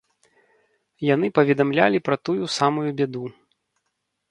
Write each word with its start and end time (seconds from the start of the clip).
Яны 1.09 1.27
паведамлялі 1.37 2.03
пра 2.09 2.15
тую 2.29 2.43
самую 2.57 2.89
бяду. 3.03 3.25